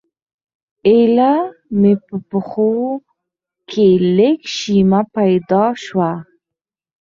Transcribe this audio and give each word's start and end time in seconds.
ایله 0.87 1.33
مې 1.79 1.93
پښو 2.29 2.71
کې 3.69 3.87
لږه 4.17 4.49
شیمه 4.55 5.01
پیدا 5.15 5.63
شوه. 5.83 6.11